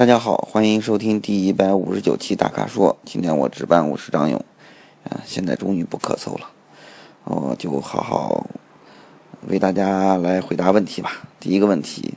[0.00, 2.96] 大家好，欢迎收听第一百五十九期大咖说。
[3.04, 4.42] 今天我值班，我是张勇。
[5.04, 6.50] 啊，现在终于不咳嗽了，
[7.24, 8.46] 我就好好
[9.46, 11.28] 为大家来回答问题吧。
[11.38, 12.14] 第一个问题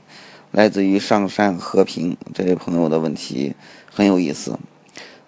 [0.52, 3.54] 来自于上山和平这位朋友的问题
[3.92, 4.58] 很有意思，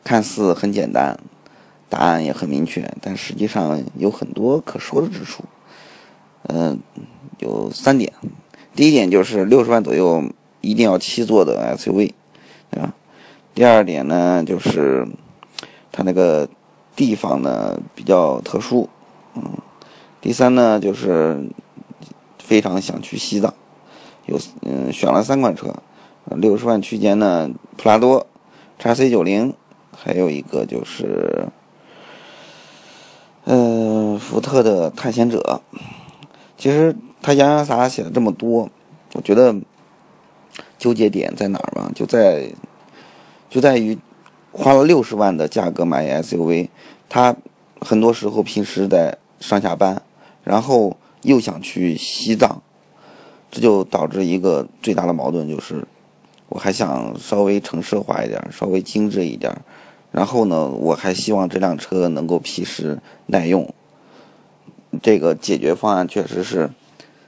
[0.06, 1.20] 看似很简单，
[1.90, 5.44] 答案也很明确，但实际上有很多可说的之处。
[6.44, 6.80] 嗯，
[7.40, 8.14] 有三点。
[8.74, 10.24] 第一点就是六十万左右
[10.62, 12.14] 一定要七座的 SUV，
[12.72, 12.94] 对吧？
[13.54, 15.08] 第二点呢，就是
[15.92, 16.48] 它那个
[16.96, 18.90] 地方呢比较特殊，
[19.36, 19.44] 嗯。
[20.22, 21.48] 第三呢，就是
[22.40, 23.54] 非常想去西藏，
[24.26, 25.72] 有嗯选了三款车，
[26.32, 28.26] 六十万区间呢，普拉多、
[28.80, 29.54] 叉 C 九零，
[29.96, 31.48] 还有一个就是
[33.44, 35.62] 嗯福特的探险者。
[36.58, 38.68] 其实他洋洋洒洒写了这么多，
[39.14, 39.56] 我觉得
[40.78, 41.92] 纠结点在哪儿吧？
[41.96, 42.50] 就在
[43.50, 43.98] 就在于
[44.52, 46.70] 花了六十万的价格买 SUV，
[47.10, 47.36] 他
[47.80, 50.02] 很多时候平时在上下班，
[50.44, 52.62] 然后又想去西藏，
[53.52, 55.86] 这就导致一个最大的矛盾，就是
[56.50, 59.54] 我还想稍微城市化一点，稍微精致一点，
[60.12, 63.74] 然后呢，我还希望这辆车能够皮实耐用。
[65.02, 66.70] 这个解决方案确实是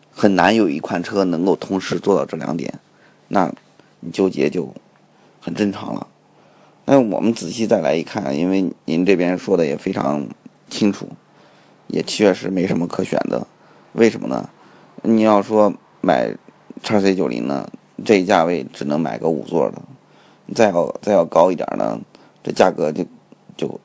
[0.10, 2.80] 很难有一款车能够同时做到这两点，
[3.28, 3.52] 那
[4.00, 4.74] 你纠结就
[5.40, 6.08] 很正常了。
[6.86, 10.28] 那我们仔细再来一看，因为您这边说的也非常
[10.70, 11.08] 清楚，
[11.88, 13.46] 也确实没什么可选的。
[13.94, 14.50] 为什么呢？
[15.04, 16.36] 你要说买
[16.84, 17.70] 叉 C 九零呢，
[18.06, 19.82] 这价位只能买个五座的，
[20.54, 22.00] 再要再要高一点呢，
[22.44, 23.06] 这价格就
[23.56, 23.80] 就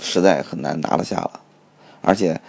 [0.00, 1.40] 实在很难拿得下了，
[2.00, 2.40] 而且。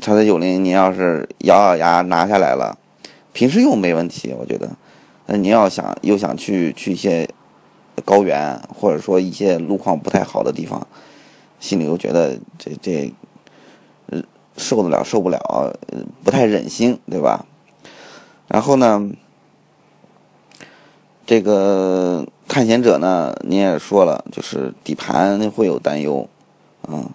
[0.00, 2.76] 叉 C 九零，您要是咬咬牙拿下来了，
[3.32, 4.68] 平时用没问题，我觉得。
[5.26, 7.28] 那您要想又想去去一些
[8.04, 10.86] 高原，或者说一些路况不太好的地方，
[11.60, 13.12] 心里又觉得这这
[14.56, 15.74] 受得了受不了，
[16.22, 17.46] 不太忍心，对吧？
[18.48, 19.10] 然后呢，
[21.26, 26.28] 这个探险者呢，您也说了，就是底盘会有担忧，
[26.88, 27.08] 嗯。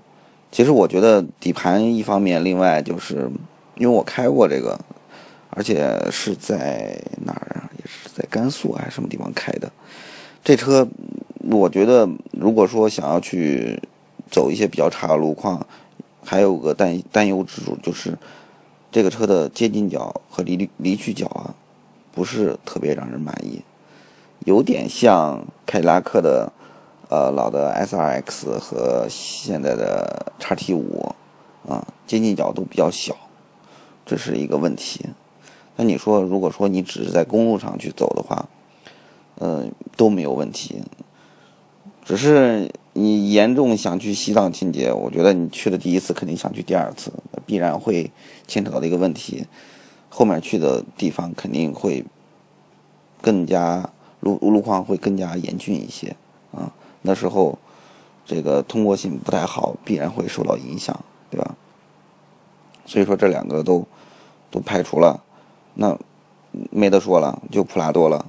[0.51, 3.29] 其实我觉得底盘一方面，另外就是
[3.75, 4.79] 因为我开过这个，
[5.51, 7.68] 而且是在哪儿啊？
[8.19, 9.71] 在甘肃还是什么地方开的。
[10.43, 10.85] 这车，
[11.49, 13.81] 我觉得如果说想要去
[14.29, 15.65] 走一些比较差的路况，
[16.23, 18.17] 还有个担担忧之处就是，
[18.91, 21.55] 这个车的接近角和离离去角啊，
[22.11, 23.61] 不是特别让人满意，
[24.45, 26.51] 有点像凯迪拉克的。
[27.11, 31.11] 呃，老的 S R X 和现在的叉 T 五，
[31.67, 33.17] 啊，接近角都比较小，
[34.05, 35.07] 这是一个问题。
[35.79, 38.49] 那你说，如果说你只是在公路上去走的话，
[39.37, 40.83] 嗯，都没有问题。
[42.03, 47.13] 只是你严重想去西藏情节，我觉得你去的第一次肯定想去第二次，
[47.45, 48.11] 必然会
[48.45, 49.45] 牵扯到的一个问题，
[50.09, 52.03] 后面去的地方肯定会
[53.21, 53.89] 更加
[54.19, 56.13] 路路况会更加严峻一些
[56.51, 56.73] 啊。
[57.03, 57.57] 那时候，
[58.25, 61.55] 这个通过性不太好，必然会受到影响，对吧？
[62.85, 63.87] 所以说这两个都
[64.51, 65.23] 都排除了，
[65.81, 65.97] 那
[66.71, 68.25] 没得说了，就普拉多了。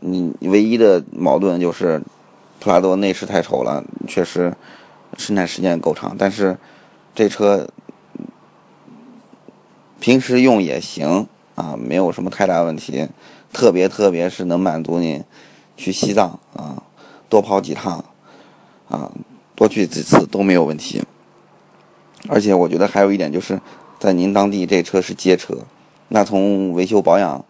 [0.00, 2.02] 你唯一的矛盾就是
[2.60, 4.54] 普拉多内饰太丑了，确实
[5.16, 6.58] 生产时间够长，但是
[7.14, 7.66] 这车
[9.98, 13.08] 平时用也行啊，没有什么太大问题，
[13.50, 15.24] 特别特别是能满足你
[15.78, 16.82] 去西藏啊。
[17.30, 18.04] 多跑几趟，
[18.90, 19.10] 啊，
[19.54, 21.02] 多去几次都没有问题。
[22.28, 23.58] 而且我觉得还有一点就是，
[23.98, 25.56] 在您当地这车是街车，
[26.08, 27.44] 那从维修保养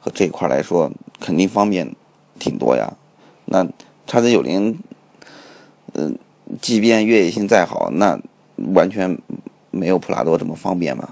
[0.00, 0.90] 和这一块来说，
[1.20, 1.94] 肯定方便
[2.38, 2.92] 挺多呀。
[3.46, 3.66] 那
[4.06, 4.78] 叉 C 九零，
[5.94, 6.18] 嗯，
[6.60, 8.18] 即便越野性再好，那
[8.74, 9.18] 完全
[9.70, 11.08] 没有普拉多这么方便嘛。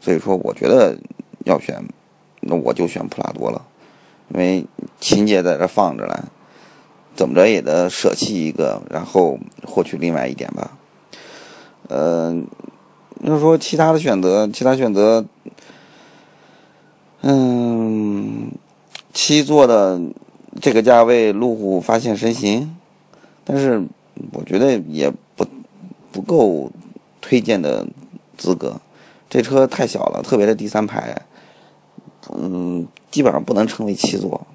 [0.00, 0.96] 所以说，我觉得
[1.44, 1.82] 要选，
[2.40, 3.62] 那我就选普拉多了，
[4.28, 4.64] 因为
[5.00, 6.28] 情节在这放着呢。
[7.16, 10.70] 怎么着也得舍弃一个，然后获取另外一点吧。
[11.88, 12.34] 呃，
[13.22, 15.22] 要说其他的选择，其他选择，
[17.22, 18.50] 嗯，
[19.12, 20.00] 七座的
[20.60, 22.76] 这个价位，路虎发现神行，
[23.44, 23.82] 但是
[24.32, 25.46] 我觉得也不
[26.10, 26.70] 不够
[27.20, 27.86] 推荐的
[28.36, 28.80] 资格。
[29.28, 31.22] 这车太小了，特别是第三排，
[32.32, 34.46] 嗯，基本上不能称为七座。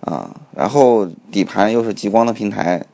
[0.00, 2.84] 啊，然后底盘又是极光的平台，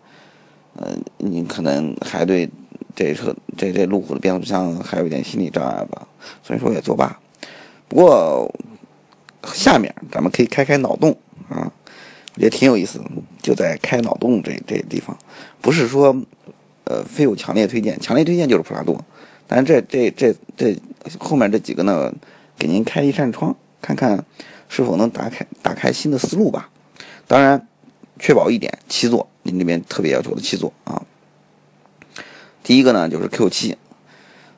[0.76, 2.46] 呃，你可能还对
[2.94, 6.06] 这车这这路虎的变速箱还有一点心理障碍吧，
[6.42, 7.18] 所以说也作罢。
[7.88, 8.54] 不过
[9.54, 11.16] 下面咱们可以开开脑洞
[11.48, 11.72] 啊，
[12.34, 13.04] 我觉得挺有意思的，
[13.42, 15.16] 就在开脑洞这这地方，
[15.60, 16.16] 不是说
[16.84, 19.04] 呃非有强烈推荐，强烈推荐就是普拉多，
[19.46, 20.80] 但是这这这这
[21.18, 22.12] 后面这几个呢，
[22.58, 24.24] 给您开一扇窗，看看
[24.68, 26.70] 是否能打开打开新的思路吧。
[27.26, 27.68] 当然，
[28.18, 31.02] 确保一点，七座，您这边特别要求的七座啊。
[32.62, 33.76] 第一个呢就是 Q 七，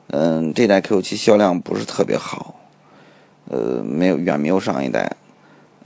[0.07, 2.60] 嗯，这代 Q 七销量不是特别好，
[3.51, 5.17] 呃，没有远没有上一代，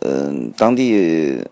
[0.02, 1.44] 嗯，当地。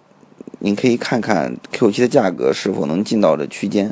[0.66, 3.88] 您可以看看 Q7 的价格是否能进到这区间，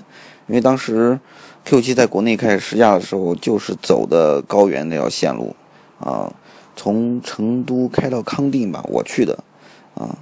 [0.47, 1.19] 因为当时
[1.67, 5.53] Q7 在国内开始试驾的时候，就是走的高原那条线路，
[5.99, 6.31] 啊，
[6.77, 9.43] 从成都开到康定吧，我去的，
[9.95, 10.17] 啊，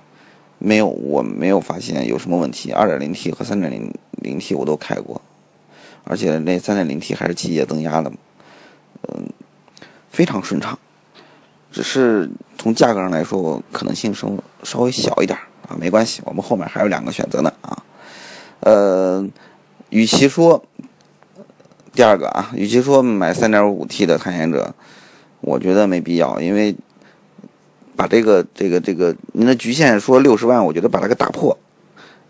[0.57, 2.71] 没有，我没有发现有什么问题。
[2.71, 5.21] 2.0T 和 3.0T 我都开过，
[6.03, 8.11] 而且那 3.0T 还是机械增压的，
[9.07, 9.29] 嗯，
[10.09, 10.79] 非常顺畅，
[11.71, 14.31] 只是从价格上来说，可能性稍
[14.63, 15.37] 稍微小一点。
[15.67, 17.77] 啊，没关系，我们后面还有两个选择呢啊，
[18.61, 19.23] 呃，
[19.91, 20.65] 与其说
[21.93, 24.73] 第二个啊，与其说买 3.5T 的探险者，
[25.41, 26.75] 我觉得没必要，因为
[27.95, 31.55] 把这个这个这个您的局限说六十万，我觉得把它给打破，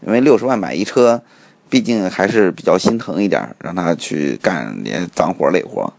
[0.05, 1.21] 因为六十万买一车，
[1.69, 5.93] 毕竟还是比较心疼一点，让他去干点脏活累活。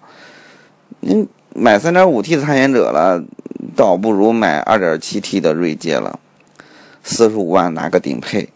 [1.01, 3.23] 您买 3.5T 的探险者了，
[3.75, 6.19] 倒不如买 2.7T 的锐界了。
[7.03, 8.49] 四十五万拿个顶配，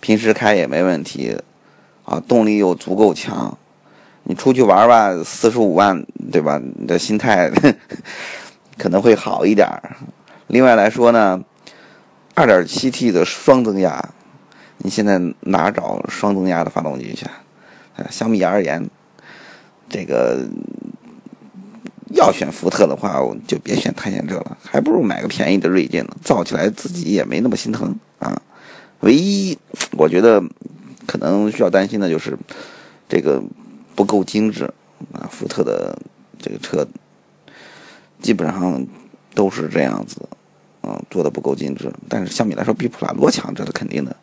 [0.00, 1.38] 平时开也没问题，
[2.04, 3.56] 啊，动力又足够强，
[4.24, 6.60] 你出去玩吧，四十五万，对吧？
[6.76, 7.50] 你的心态
[8.76, 9.66] 可能会好一点。
[10.48, 11.42] 另外来说呢，
[12.34, 14.10] 二点七 T 的双增压，
[14.78, 17.26] 你现在哪找双增压的发动机去？
[18.10, 18.90] 相比而言，
[19.88, 20.44] 这个。
[22.14, 28.40] 要选福特的话，就别选探险者了，还不如买个便宜的锐界呢，造起来自己也没那么心疼啊。
[29.00, 29.58] 唯一
[29.92, 30.42] 我觉得
[31.06, 32.38] 可能需要担心的就是
[33.08, 33.42] 这个
[33.94, 34.64] 不够精致
[35.12, 35.28] 啊。
[35.30, 35.98] 福特的
[36.38, 36.86] 这个车
[38.22, 38.86] 基本上
[39.34, 40.16] 都是这样子，
[40.82, 41.92] 嗯，做的不够精致。
[42.08, 44.16] 但是相比来说，比普拉多强，这是肯定的。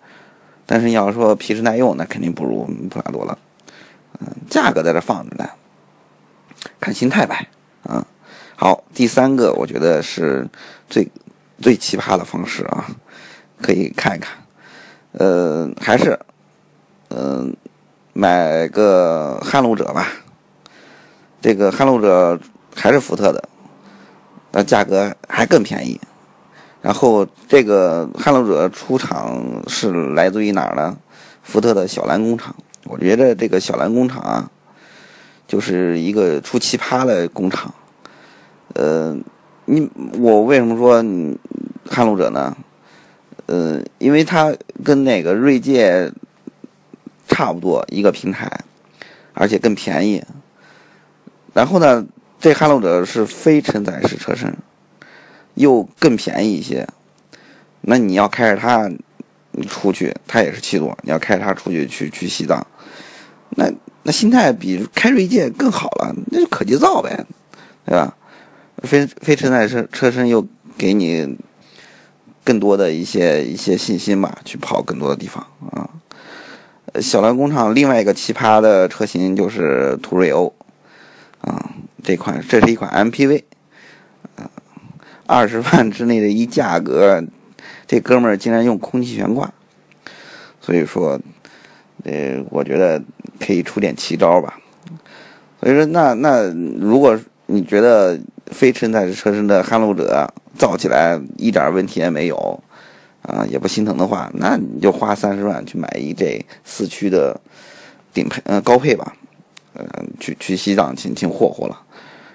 [0.65, 3.38] 但是你要说皮实耐用，那肯定不如普拉多了。
[4.19, 5.49] 嗯，价格在这放着呢，
[6.79, 7.47] 看心态呗。
[7.83, 8.06] 啊，
[8.56, 10.48] 好，第三个我觉得是
[10.89, 11.07] 最
[11.62, 12.86] 最奇葩的方式啊，
[13.62, 14.38] 可以看一看。
[15.13, 16.18] 呃，还是
[17.10, 17.56] 嗯，
[18.13, 20.07] 买个撼路者吧。
[21.42, 22.39] 这个撼路者
[22.75, 23.50] 还是福特的，
[24.51, 26.00] 那价格还更便宜。
[26.81, 30.98] 然后这个撼路者出厂是来自于哪儿呢？
[31.44, 32.56] 福特的小蓝工厂。
[32.86, 34.50] 我觉得这个小蓝工厂啊。
[35.51, 37.74] 就是一个出奇葩的工厂，
[38.74, 39.13] 呃，
[39.65, 41.03] 你我为什么说
[41.89, 42.56] 撼路者呢？
[43.48, 46.09] 呃，因为它跟那个锐界
[47.27, 48.50] 差不多一个平台，
[49.33, 50.24] 而且更便宜。
[51.53, 52.06] 然后呢，
[52.39, 54.56] 这撼路者是非承载式车身，
[55.56, 56.88] 又更便宜一些。
[57.81, 58.89] 那你要开着它
[59.68, 62.65] 出去，它也是七座，你要开着它出去去去西藏，
[63.56, 63.71] 那。
[64.03, 67.24] 那心态比开锐界更好了，那就可劲造呗，
[67.86, 68.18] 对吧？
[68.81, 70.44] 非非承载车车身又
[70.75, 71.38] 给你
[72.44, 75.88] 更多的一些一些信心吧，去跑更多的地方啊。
[77.00, 80.51] 小蓝工厂另外一个奇葩的车型就是途锐欧
[81.41, 81.70] 啊，
[82.01, 83.43] 这款这是一款 MPV，
[84.36, 84.50] 啊，
[85.27, 87.24] 二十万之内的一价格，
[87.86, 89.53] 这哥们儿竟然用空气悬挂，
[90.60, 91.22] 所以说。
[92.03, 93.01] 呃，我觉得
[93.39, 94.58] 可以出点奇招吧。
[95.62, 96.48] 所以说，那那
[96.79, 100.27] 如果你觉得非承载式车身的撼路者
[100.58, 102.63] 造起来一点问题也没有，
[103.22, 107.39] 啊，也不心疼的话，那你就花三十万去买一这四驱的
[108.13, 109.15] 顶配，呃，高配吧，
[109.75, 109.88] 嗯，
[110.20, 111.79] 去去西藏请请霍霍了。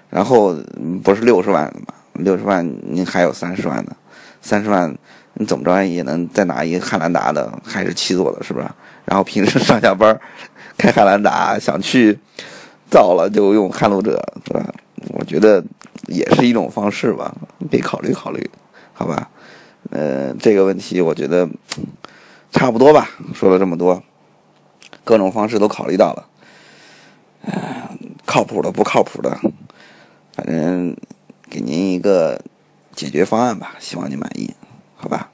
[0.09, 0.55] 然后
[1.03, 3.97] 不是六十万的嘛，六十万您还有三十万的，
[4.41, 4.96] 三十万
[5.39, 8.67] 你怎么着也能再拿一个汉兰达的，还是七座的，是不是？
[9.05, 10.19] 然后平时上下班
[10.77, 12.19] 开汉兰达，想去
[12.91, 14.75] 造了就用撼路者，是吧？
[15.11, 15.63] 我觉得
[16.07, 17.35] 也是一种方式吧，
[17.71, 18.51] 可以考虑考虑，
[18.93, 19.31] 好吧？
[19.91, 21.49] 呃，这个问题我觉得
[22.51, 23.11] 差不多吧。
[23.33, 24.03] 说了这么多，
[25.05, 26.27] 各种方式都考虑到了，
[28.25, 29.39] 靠谱的不靠谱的，
[30.33, 30.97] 反正
[31.49, 32.41] 给您一个
[32.95, 34.53] 解决方案吧，希望您满意，
[34.97, 35.31] 好吧？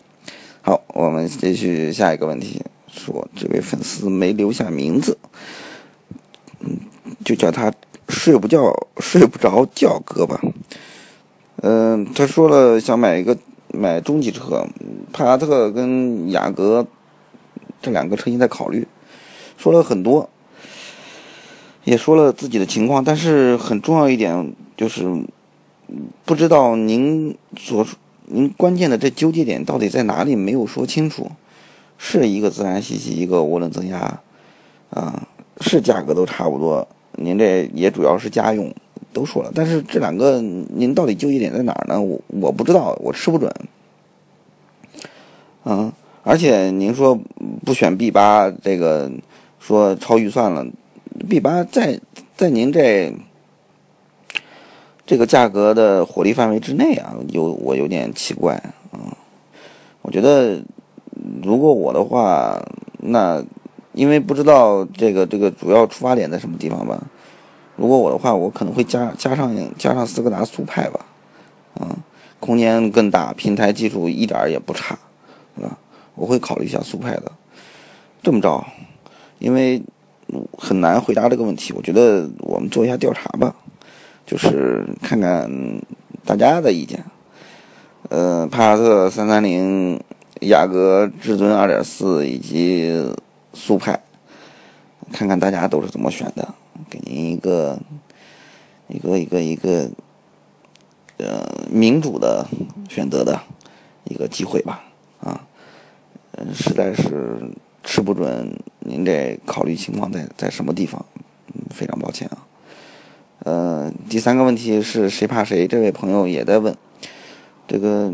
[0.60, 2.62] 好，我们继续下一个问题。
[2.88, 5.16] 说这位粉丝没留下名字，
[6.60, 6.78] 嗯，
[7.24, 7.72] 就叫他
[8.08, 10.38] 睡不觉睡不着觉哥吧。
[11.62, 13.36] 嗯，他说了想买一个
[13.72, 14.66] 买中级车，
[15.10, 16.86] 帕萨特跟雅阁
[17.80, 18.86] 这两个车型在考虑，
[19.56, 20.28] 说了很多，
[21.84, 25.24] 也说了自己的情况，但是很重要一点就是，
[26.26, 27.86] 不知道您所
[28.26, 31.30] 您关键的这纠结点到底在哪里，没有说清楚。
[32.04, 34.20] 是一个自然吸气，一个涡轮增压，
[34.90, 35.22] 啊，
[35.60, 36.86] 是价格都差不多。
[37.12, 38.74] 您这也主要是家用，
[39.12, 39.52] 都说了。
[39.54, 42.02] 但是这两个您到底纠结点在哪儿呢？
[42.02, 43.54] 我我不知道，我吃不准。
[45.64, 45.92] 嗯，
[46.24, 47.16] 而且您说
[47.64, 49.08] 不选 B 八，这个
[49.60, 50.66] 说超预算了
[51.28, 52.00] ，B 八在
[52.36, 53.14] 在您这
[55.12, 58.54] 这个价格的火力范围之内啊，有我有点奇怪
[58.90, 59.12] 啊，
[60.00, 60.58] 我觉得。
[61.42, 62.60] 如果我的话，
[62.98, 63.44] 那
[63.92, 67.00] 因为不知道这个这个主要出发点在什么地方吧。
[67.76, 71.04] 如果我的话，我可能会加加上加上斯柯达速派吧，
[71.74, 71.94] 啊，
[72.40, 74.98] 空间更大，平台技术一点也不差，
[75.56, 75.78] 是吧？
[76.14, 77.30] 我会考虑一下速派的。
[78.22, 78.64] 这么着，
[79.38, 79.82] 因为
[80.56, 83.54] 很难回答这个问题，我觉得我们做一下调查吧，
[84.26, 85.50] 就是看看
[86.24, 87.04] 大家的意见。
[88.08, 90.00] 呃，帕萨特三三零。
[90.46, 93.14] 雅阁至尊2.4以及
[93.54, 94.02] 速派，
[95.12, 96.52] 看看大家都是怎么选的，
[96.90, 97.78] 给您一个
[98.88, 99.88] 一个一个一个
[101.18, 102.44] 呃民主的
[102.88, 103.40] 选择的
[104.02, 104.82] 一个机会吧，
[105.20, 105.46] 啊，
[106.32, 107.38] 嗯，实在是
[107.84, 111.06] 吃不准您这考虑情况在在什么地方，
[111.70, 112.38] 非常抱歉啊。
[113.44, 115.66] 呃，第三个问题是谁怕谁？
[115.66, 116.76] 这位朋友也在问
[117.66, 118.12] 这个。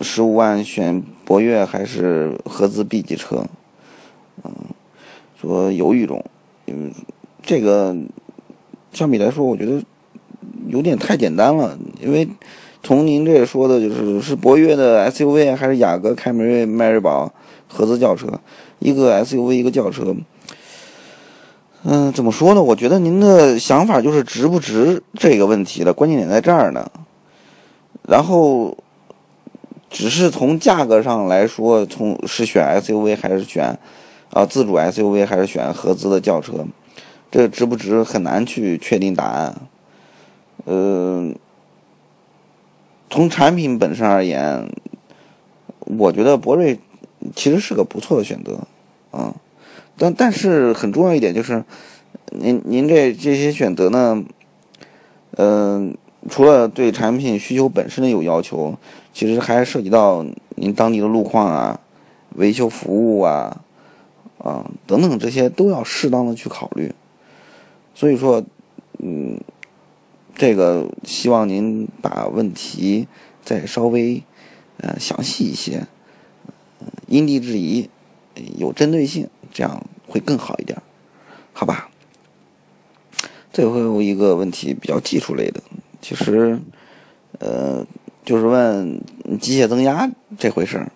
[0.00, 3.44] 十五万选博越还是合资 B 级车？
[4.42, 4.50] 嗯，
[5.40, 6.24] 说犹豫中，
[6.66, 6.90] 嗯，
[7.42, 7.94] 这个
[8.92, 9.80] 相比来说，我觉得
[10.66, 11.78] 有点太简单了。
[12.00, 12.26] 因为
[12.82, 17.32] 从您这说的，就是是博越的 SUV 还是雅阁、凯美瑞、迈锐宝
[17.68, 18.40] 合资轿车？
[18.80, 20.16] 一个 SUV，一个轿车。
[21.84, 22.62] 嗯，怎么说呢？
[22.62, 26.90] 我觉得您的想法就是值不值这个问题的关键点在这儿呢。
[28.08, 28.76] 然后。
[29.94, 33.78] 只是从价格上来说，从是选 SUV 还是选
[34.32, 36.66] 啊自主 SUV 还是选合资的轿车，
[37.30, 39.54] 这值不值很难去确定答案。
[40.64, 41.30] 呃，
[43.10, 44.66] 从产品本身而言，
[45.80, 46.80] 我觉得博瑞
[47.36, 48.60] 其实是个不错的选择
[49.10, 49.34] 啊。
[50.02, 51.64] 但但是很重要一点就是，
[52.32, 54.24] 您您这这些选择呢，
[55.36, 55.96] 嗯。
[56.30, 58.78] 除了对产品需求本身的有要求，
[59.12, 61.80] 其实还涉及到您当地的路况啊、
[62.36, 63.60] 维修服务啊、
[64.38, 66.94] 啊等等这些都要适当的去考虑。
[67.92, 68.40] 所以说，
[69.00, 69.40] 嗯，
[70.36, 73.08] 这个希望您把问题
[73.42, 74.22] 再稍微
[74.76, 75.88] 呃详细一些，
[77.08, 77.90] 因地制宜，
[78.56, 80.80] 有针对性，这样会更好一点，
[81.52, 81.88] 好吧？
[83.52, 85.60] 最后一个问题比较技术类的。
[86.00, 86.58] 其实，
[87.38, 87.86] 呃，
[88.24, 89.00] 就是问
[89.38, 90.90] 机械增压这回事儿。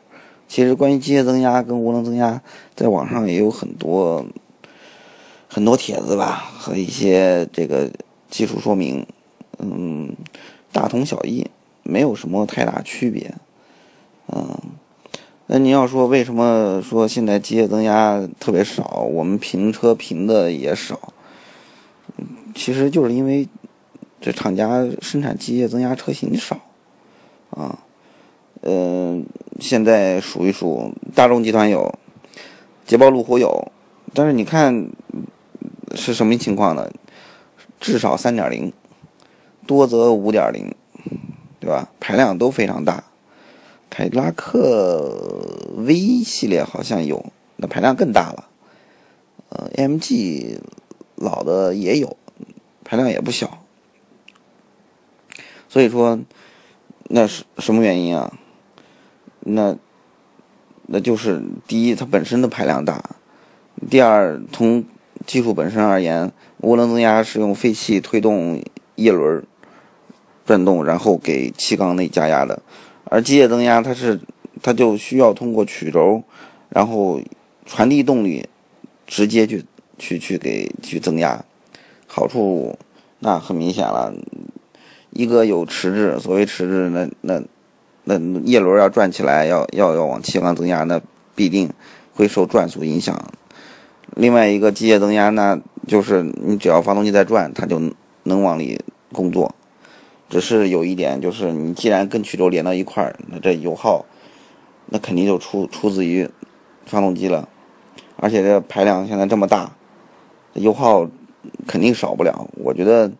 [0.48, 2.40] 其实关于机械增压跟涡轮增压，
[2.74, 4.24] 在网上也有很多
[5.48, 7.90] 很多帖子吧，和一些这个
[8.30, 9.06] 技术说明，
[9.58, 10.16] 嗯，
[10.72, 11.46] 大同小异，
[11.82, 13.34] 没有什么太大区别。
[14.28, 14.58] 嗯，
[15.46, 21.12] 那你要说为什么说现在机械增压特别少，我们评车评的也少，
[22.54, 23.48] 其实就是因为。
[24.18, 26.58] 这厂家生产机械增压车型少，
[27.50, 27.78] 啊，
[28.62, 29.24] 嗯，
[29.60, 31.94] 现在数一数，大众集团有，
[32.86, 33.70] 捷豹路虎有，
[34.14, 34.88] 但是你看
[35.94, 36.90] 是什么情况呢？
[37.78, 38.72] 至少三点零，
[39.66, 40.74] 多则五点零，
[41.60, 41.90] 对吧？
[42.00, 43.04] 排量都非常大。
[43.88, 45.12] 凯迪拉克
[45.76, 48.48] V 系列好像有，那排量更大了。
[49.48, 50.58] 呃，MG
[51.14, 52.16] 老的也有，
[52.84, 53.62] 排量也不小。
[55.68, 56.18] 所以说，
[57.04, 58.32] 那是什么原因啊？
[59.40, 59.76] 那，
[60.86, 62.94] 那就是第一，它本身的排量大；
[63.88, 64.84] 第二，从
[65.24, 68.62] 技术本身而言，涡轮增压是用废气推动
[68.96, 69.46] 叶轮
[70.44, 72.60] 转动，然后给气缸内加压的；
[73.06, 74.20] 而机械增压，它是
[74.62, 76.22] 它就需要通过曲轴，
[76.68, 77.20] 然后
[77.64, 78.48] 传递动力，
[79.06, 79.64] 直接去
[79.98, 81.44] 去去给去增压。
[82.06, 82.76] 好处
[83.18, 84.12] 那很明显了。
[85.10, 87.42] 一个有迟滞，所谓迟滞，那那
[88.04, 91.00] 那叶轮要转起来，要要要往气缸增压，那
[91.34, 91.72] 必定
[92.12, 93.18] 会受转速影响。
[94.14, 97.80] 另外一个机械增压，那就是你只要发动机在转，它就
[98.24, 98.78] 能往里
[99.12, 99.54] 工作。
[100.28, 104.04] 只是有一点，就是你既然跟曲轴连到一块儿，那这油耗
[104.86, 106.28] 那肯定就出出自于
[106.84, 107.48] 发动机了，
[108.16, 109.76] 而且这排量现在这么大，
[110.54, 111.08] 油耗
[111.66, 112.48] 肯定少不了。
[112.54, 113.10] 我觉得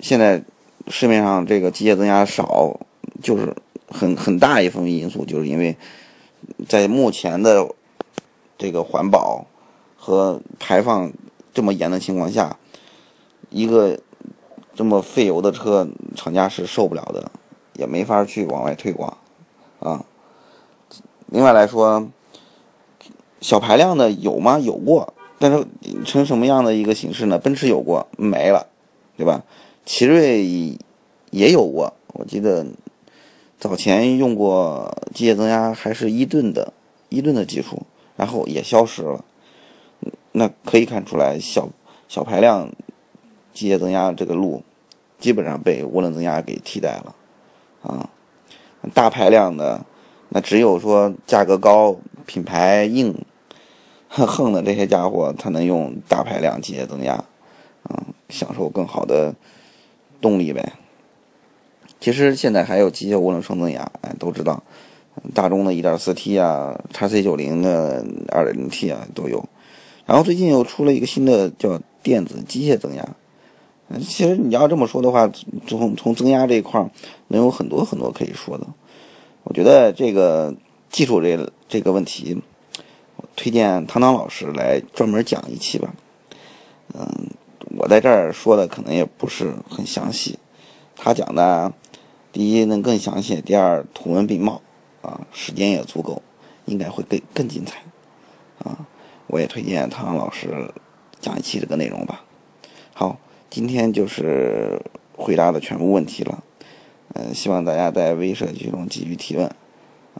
[0.00, 0.42] 现在
[0.88, 2.78] 市面上这个机械增压少，
[3.22, 3.54] 就是
[3.88, 5.76] 很很大一部分因素，就是因为
[6.68, 7.66] 在目前的
[8.58, 9.46] 这个环保
[9.96, 11.12] 和排放
[11.52, 12.58] 这么严的情况下，
[13.50, 13.98] 一个
[14.74, 17.30] 这么费油的车，厂家是受不了的，
[17.74, 19.16] 也没法去往外推广
[19.80, 20.04] 啊。
[21.26, 22.08] 另外来说，
[23.40, 24.58] 小排量的有吗？
[24.58, 25.66] 有过，但是
[26.04, 27.38] 成什么样的一个形式呢？
[27.38, 28.66] 奔驰有过，没了，
[29.16, 29.42] 对吧？
[29.84, 30.44] 奇瑞
[31.30, 32.66] 也有过，我记得
[33.58, 36.72] 早前用过机械增压，还是伊顿的
[37.08, 37.82] 伊顿的技术，
[38.16, 39.24] 然后也消失了。
[40.32, 41.68] 那可以看出来，小
[42.08, 42.70] 小排量
[43.54, 44.62] 机械增压这个路，
[45.18, 47.14] 基本上被涡轮增压给替代了
[47.82, 48.10] 啊。
[48.92, 49.86] 大排量的。
[50.30, 51.96] 那只有说价格高、
[52.26, 53.14] 品牌硬、
[54.08, 57.12] 横的这些家伙才能用大排量机械增压，
[57.84, 59.32] 啊，享受更好的
[60.20, 60.72] 动力呗。
[62.00, 64.60] 其实现在还有机械涡轮双增压，哎，都知道，
[65.32, 69.48] 大众的 1.4T 啊，叉 C 九零的 2.0T 啊都有。
[70.04, 73.08] 然后最近又出了一个新的叫电子机械增压。
[74.00, 75.30] 其实你要这么说的话，
[75.66, 76.84] 从从增压这一块
[77.28, 78.66] 能有很多很多可以说的。
[79.44, 80.54] 我觉得这个
[80.90, 82.42] 技术这这个问题，
[83.16, 85.94] 我推荐唐唐老师来专门讲一期吧。
[86.94, 87.28] 嗯，
[87.76, 90.38] 我在这儿说的可能也不是很详细，
[90.96, 91.72] 他讲的，
[92.32, 94.62] 第一能更详细，第二图文并茂，
[95.02, 96.22] 啊，时间也足够，
[96.64, 97.82] 应该会更更精彩。
[98.64, 98.86] 啊，
[99.26, 100.72] 我也推荐唐唐老师
[101.20, 102.23] 讲一期这个内容吧。
[103.54, 104.82] 今天就是
[105.16, 106.42] 回答的全部问题了。
[107.12, 109.48] 嗯，希望大家在微社区中继续提问，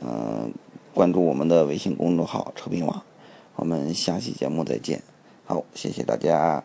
[0.00, 0.52] 嗯，
[0.94, 3.02] 关注我们的微信公众号“车评网”，
[3.56, 5.02] 我们下期节目再见。
[5.46, 6.62] 好，谢谢大家。